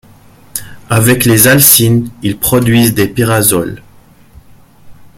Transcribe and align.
Avec 0.89 1.25
les 1.25 1.47
alcynes, 1.47 2.09
ils 2.23 2.35
produisent 2.35 2.95
des 2.95 3.07
pyrazoles. 3.07 3.83